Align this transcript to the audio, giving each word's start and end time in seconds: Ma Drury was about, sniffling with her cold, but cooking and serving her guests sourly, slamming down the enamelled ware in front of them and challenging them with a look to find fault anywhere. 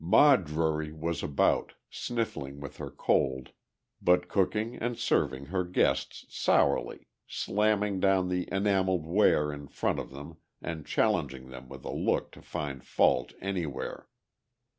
Ma 0.03 0.35
Drury 0.35 0.91
was 0.91 1.21
about, 1.21 1.73
sniffling 1.91 2.59
with 2.59 2.77
her 2.77 2.89
cold, 2.89 3.51
but 4.01 4.27
cooking 4.27 4.75
and 4.77 4.97
serving 4.97 5.45
her 5.45 5.63
guests 5.63 6.25
sourly, 6.27 7.05
slamming 7.27 7.99
down 7.99 8.27
the 8.27 8.49
enamelled 8.51 9.05
ware 9.05 9.53
in 9.53 9.67
front 9.67 9.99
of 9.99 10.09
them 10.09 10.37
and 10.59 10.87
challenging 10.87 11.49
them 11.51 11.69
with 11.69 11.85
a 11.85 11.93
look 11.95 12.31
to 12.31 12.41
find 12.41 12.83
fault 12.83 13.33
anywhere. 13.41 14.07